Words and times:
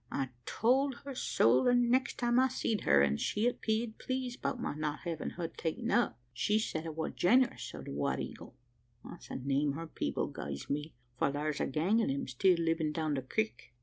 I 0.11 0.29
told 0.47 0.95
her 1.05 1.13
so, 1.13 1.63
the 1.63 1.75
next 1.75 2.17
time 2.17 2.39
I 2.39 2.47
seed 2.47 2.85
her; 2.85 3.03
an' 3.03 3.17
she 3.17 3.47
'peared 3.53 3.99
pleased 3.99 4.41
'bout 4.41 4.59
my 4.59 4.73
not 4.73 5.01
havin' 5.01 5.29
her 5.37 5.47
ta'en 5.47 5.91
up. 5.91 6.17
She 6.33 6.57
said 6.57 6.87
it 6.87 6.95
war 6.95 7.11
generous 7.11 7.71
of 7.75 7.85
the 7.85 7.91
White 7.93 8.19
Eagle 8.19 8.55
that's 9.05 9.27
the 9.27 9.35
name 9.35 9.73
her 9.73 9.85
people 9.85 10.25
gies 10.27 10.71
me 10.71 10.95
for 11.19 11.31
thar's 11.31 11.59
a 11.61 11.67
gang 11.67 12.01
o' 12.01 12.07
them 12.07 12.27
still 12.27 12.57
livin' 12.57 12.91
down 12.91 13.13
the 13.13 13.21
crik. 13.21 13.75